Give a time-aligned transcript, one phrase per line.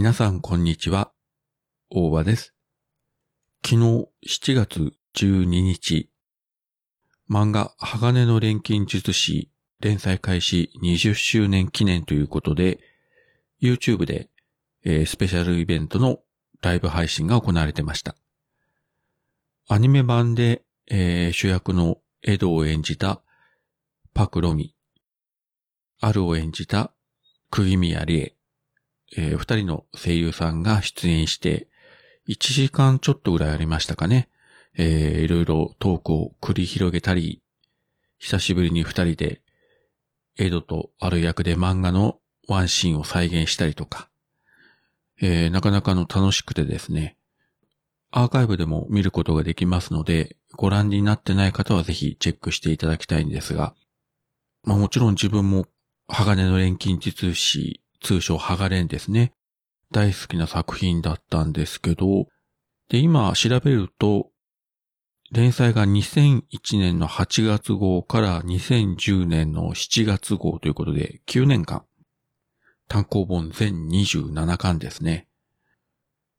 [0.00, 1.12] 皆さんこんにちは。
[1.90, 2.54] 大場です。
[3.62, 6.08] 昨日7月12日、
[7.30, 12.80] 漫画鋼の錬金術師連載開始20周年記念ということで、
[13.60, 14.30] YouTube で、
[14.86, 16.20] えースペシャルイベントの
[16.62, 18.16] ライブ配信が行われてました。
[19.68, 23.20] アニメ版で、えー主役のエドを演じた
[24.14, 24.74] パクロミ、
[26.00, 26.90] アルを演じた
[27.50, 28.39] 釘宮理恵、
[29.16, 31.68] えー二人の声優さんが出演して、
[32.28, 34.28] 1時間ちょっとぐらいありましたかね。
[34.76, 37.42] えーいろいろトークを繰り広げたり、
[38.18, 39.42] 久しぶりに二人で、
[40.38, 42.18] エドとある役で漫画の
[42.48, 44.08] ワンシーンを再現したりとか、
[45.20, 47.16] えーなかなかの楽しくてですね、
[48.12, 53.74] アーカイブでも見ることができますので、ご覧になってない方はぜひチェックしていただきたいんですが、
[54.64, 55.66] まあもちろん自分も
[56.08, 59.32] 鋼の錬金術師、通称ハガレンですね。
[59.92, 62.26] 大好きな作品だったんですけど、
[62.88, 64.30] で、今調べると、
[65.32, 66.42] 連載が2001
[66.78, 71.84] 年の8月号から2010年の7月号ということで、9年間。
[72.88, 75.28] 単行本全27巻ですね。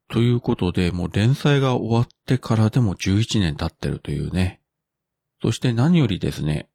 [0.09, 4.59] ということで、もう連載が終わってからでも11年経ってるというね。
[5.42, 6.68] そして何よりですね、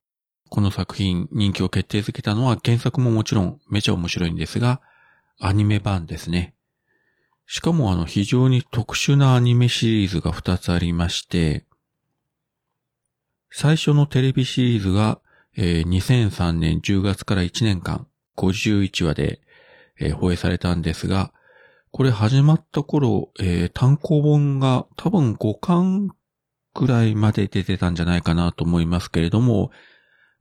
[0.48, 4.80] この作品人気を決定づけたのは原作ももちろんめちゃ面白いんですが、
[5.40, 6.54] アニメ版ですね。
[7.46, 11.64] しかもあの非常に特殊なアニメシリーズが2つありまして、
[13.50, 15.20] 最初のテレビシリーズが、
[15.56, 19.40] えー2003年10月から1年間51話で、
[19.98, 21.32] えー放映されたんですが、
[21.92, 26.10] これ始まった頃、えー単行本が多分5巻
[26.74, 29.70] くらいまで出てたんじゃないかなと思いますけれども、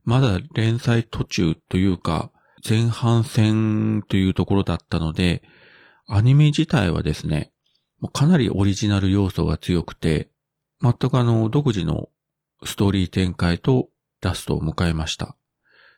[0.06, 2.30] まだ連載途中というか、
[2.66, 5.42] 前半戦というところだったので、
[6.08, 7.52] アニメ自体はですね、
[8.12, 10.30] かなりオリジナル要素が強くて、
[10.80, 12.08] 全くあの、独自の
[12.64, 13.88] ストーリー展開と
[14.22, 15.36] ラストを迎えました。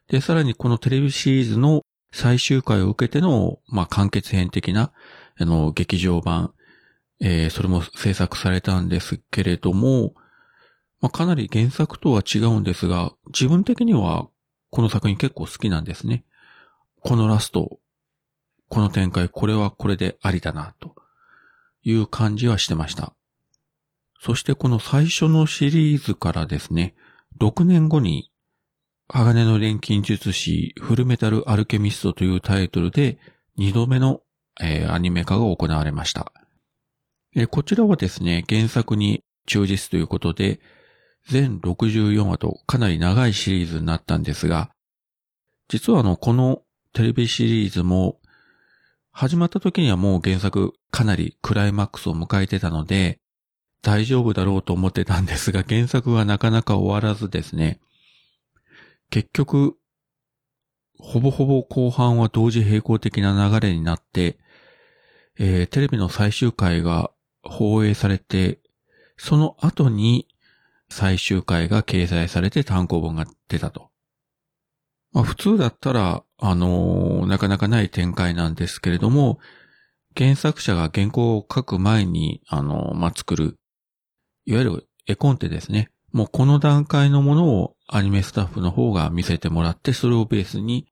[0.08, 4.90] で、さらにこのテレビシリーズの最終回を受けての、まあ、完結編的な、
[5.38, 6.54] あの、劇場版、
[7.20, 10.14] えーそれも制作されたんですけれども、
[11.00, 14.28] まあ、かなり原作とは違うんですが、自分的には
[14.70, 16.24] この作品結構好きなんですね。
[17.00, 17.78] このラスト、
[18.68, 20.94] この展開、これはこれでありだな、と
[21.82, 23.14] いう感じはしてました。
[24.20, 26.94] そしてこの最初のシリーズからですね、
[27.40, 28.30] 6年後に、
[29.06, 33.18] 鋼の錬金術師フルメタルアルケミストというタイトルで
[33.58, 34.20] 2度目の、
[34.60, 36.32] えーアニメ化が行われました。
[37.34, 40.60] えーこちらはですね、原作に忠実ということで、
[41.26, 44.70] 全64話とかなり長いシリーズになったんですが、
[45.68, 46.62] 実はあの、この
[46.92, 48.18] テレビシリーズも、
[49.12, 53.18] 始まった時にはもう原作かなりクライマックスを迎えてたので、
[53.82, 57.80] 大丈夫だろうと思ってたんですが、原作はなかなか終わらずですね、
[59.10, 59.76] 結局、
[60.98, 64.38] ほぼほぼ後半は同時並行的な流れになって、
[65.38, 67.10] えーテレビの最終回が
[67.42, 68.60] 放映されて、
[69.16, 70.28] その後に
[70.90, 73.90] 最終回が掲載されて単行本が出たと。
[75.12, 79.38] まあ普通だったら、あのーなかなかない展開なんですけれども、
[80.16, 83.56] 原作者が原稿を書く前に、あのーまあ、作る、
[84.44, 85.90] いわゆる絵コンテですね。
[86.12, 90.86] もうこの段階のものをアニメスタッフの方が見せてもらって、それをベースに、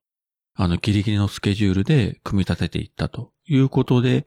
[0.55, 4.27] あの、ギリギリのスケジュールで組み立てていったということで、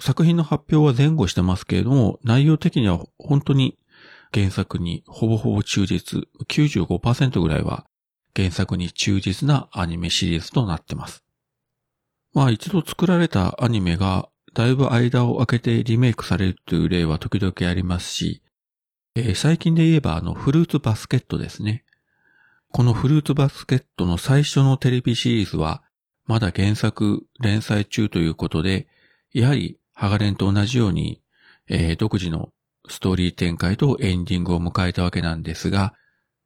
[0.00, 3.76] 作品の発表は前後してますけれども、内容的には本当に
[4.34, 7.86] 原作にほぼほぼ忠実、95%ぐらいは
[8.36, 11.24] 原作に忠実なアニメシリーズとなってます。
[12.34, 18.42] まあ一度作られたアニメがだいぶ間を空けてリメイクされるという例は時々ありますし、
[19.14, 21.84] えー最近で言えばあのフルーツバスケットですね。
[22.70, 25.82] このフルーツバスケットの最初のテレビシリーズは
[26.26, 28.86] まだ原作連載中ということで、
[29.32, 31.22] やはりハガレンと同じように、
[31.68, 32.50] えー独自の
[32.88, 35.94] ストーリー展開とエンディングを迎えたわけなんですが、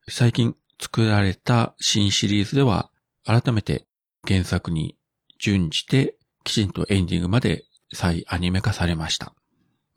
[0.09, 2.91] 最近作られた新シリーズでは、
[3.25, 3.87] 改めて
[4.27, 4.97] 原作に
[5.39, 9.35] 準じて、きちんとエンディングまで再アニメ化されました。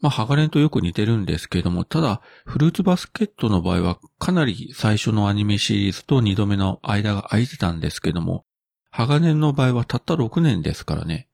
[0.02, 8.46] まあ、ハガレンとよく似てるんですけれども、ただ、フルーツバスケットの場合は、かなり最初のアニメシリーズと2度目の間が空いてたんですけども、
[8.92, 11.28] ハガレンの場合はたった6年ですからね。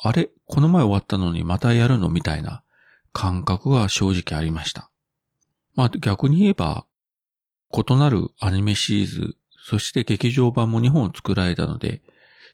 [0.00, 2.08] あれこの前終わったのにまたやるの？
[2.08, 2.62] みたいな
[3.12, 4.90] 感覚が正直ありました。
[5.74, 6.86] まあ逆に言えば、
[7.72, 12.02] 異なるアニメシリーズ、そして劇場版も2本作られたので、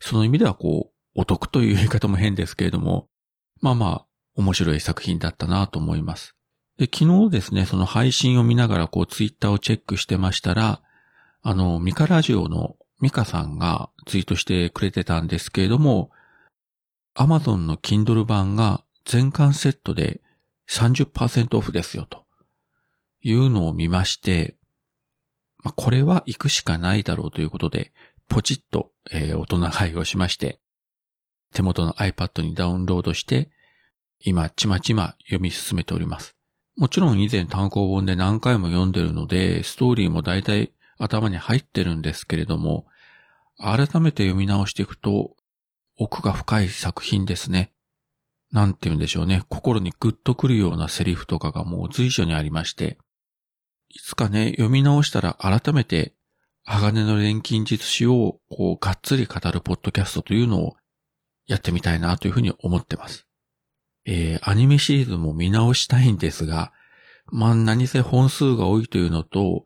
[0.01, 3.09] その意味ではこう、お得という言い方も変ですけれども、
[3.61, 6.35] まあまあ、面白い作品だったなと思います。
[6.77, 10.83] で、昨日ですね、その配信を見ながらこうツイッターをチェックしてましたら、
[11.43, 16.11] あの、ミカラジオのミカさんがツイートしてくれてたんですけれども、
[17.15, 20.21] アマゾンの Kindle 版が全巻セットで
[20.71, 22.25] 30%オフですよと
[23.23, 24.57] いうのを見まして、
[25.63, 27.93] まあ、これは行くしかないだろうということで、
[28.29, 30.61] ポチッと、えー、大人買いをしまして、
[31.53, 33.51] 手元の iPad にダウンロードして、
[34.21, 36.37] 今、ちまちま読み進めております。
[36.77, 42.87] もちろん以前単行本で何回も読んでるので、ストーリーも大体頭に入ってるんですけれども、
[43.59, 45.37] 改めて読み直していくと、
[45.97, 47.74] 奥が深い作品ですね。
[48.55, 49.43] なんて言うんでしょうね。
[49.49, 52.99] 心にグッとくるようなセリフとかがもう随所にありまして、
[53.89, 56.15] いつかね、読み直したら改めて、
[56.63, 60.77] 鋼の錬金術師を、こう、がっつり語るポッドキャストというのを
[61.47, 63.27] やってみたいなというふうに思ってます。
[64.07, 66.73] えー、アニメシリーズも見直したいんですが、
[67.33, 69.65] まあ、何せ本数が多いというのと、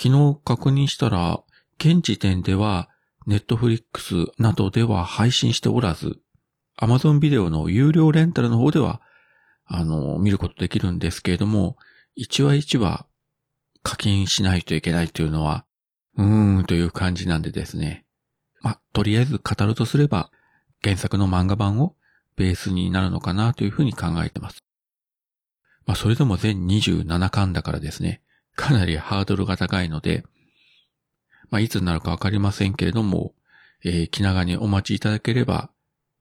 [0.00, 1.42] 昨日確認したら、
[1.80, 2.88] 現時点では、
[3.26, 6.20] ネットフリックスなどでは配信しておらず、
[6.76, 9.00] アマゾンビデオの有料レンタルの方では、
[9.64, 11.76] あの、見ることできるんですけれども、
[12.18, 13.06] 1話1話
[13.82, 15.64] 課金しないといけないというのは、
[16.16, 18.04] うーんという感じなんでですね。
[18.60, 20.30] まとりあえず語るとすれば、
[20.82, 21.94] 原作の漫画版を
[22.36, 24.58] ベースになるのかなというふうに考えてます。
[25.86, 28.22] まあ、それでも全27巻だからですね、
[28.54, 30.24] かなりハードルが高いので、
[31.50, 33.34] まあ、いつになるかわかりませんけれども、
[33.84, 35.70] えー、気長にお待ちいただければ、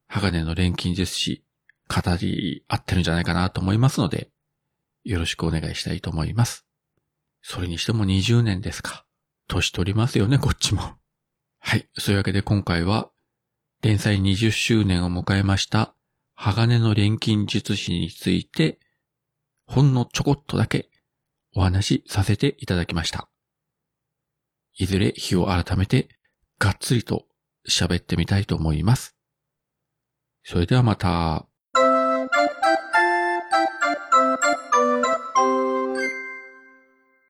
[0.08, 1.44] 鋼の錬金術師、
[1.88, 4.30] 語り合ってるんじゃないかなと思いますので、
[5.04, 6.66] よろしくお願いしたいと思います。
[7.42, 9.06] それにしても20年ですか。
[9.48, 10.82] 年取りますよね、こっちも。
[11.60, 11.88] はい。
[11.98, 13.12] そういうわけで今回は、
[13.82, 15.96] 連載20周年を迎えました、
[16.34, 18.80] 鋼の錬金術師について、
[19.68, 20.90] ほんのちょこっとだけ
[21.54, 23.30] お話しさせていただきました。
[24.78, 26.10] いずれ日を改めて、
[26.60, 27.26] がっつりと
[27.70, 29.15] 喋ってみたいと思います。
[30.48, 31.48] それではまた。